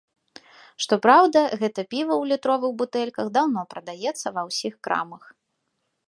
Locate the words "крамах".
4.89-5.23